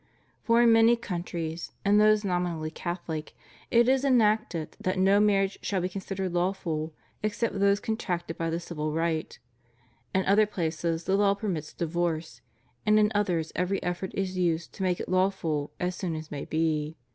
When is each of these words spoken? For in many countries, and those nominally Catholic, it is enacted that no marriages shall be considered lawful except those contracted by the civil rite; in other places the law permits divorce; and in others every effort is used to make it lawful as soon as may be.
For 0.41 0.63
in 0.63 0.71
many 0.71 0.95
countries, 0.95 1.73
and 1.85 2.01
those 2.01 2.23
nominally 2.25 2.71
Catholic, 2.71 3.35
it 3.69 3.87
is 3.87 4.03
enacted 4.03 4.75
that 4.81 4.97
no 4.97 5.19
marriages 5.19 5.59
shall 5.61 5.79
be 5.79 5.89
considered 5.89 6.33
lawful 6.33 6.95
except 7.21 7.59
those 7.59 7.79
contracted 7.79 8.35
by 8.35 8.49
the 8.49 8.59
civil 8.59 8.93
rite; 8.93 9.37
in 10.15 10.25
other 10.25 10.47
places 10.47 11.03
the 11.03 11.15
law 11.15 11.35
permits 11.35 11.71
divorce; 11.71 12.41
and 12.83 12.97
in 12.97 13.11
others 13.13 13.51
every 13.55 13.77
effort 13.83 14.09
is 14.15 14.35
used 14.39 14.73
to 14.73 14.81
make 14.81 14.99
it 14.99 15.07
lawful 15.07 15.71
as 15.79 15.95
soon 15.97 16.15
as 16.15 16.31
may 16.31 16.45
be. 16.45 16.97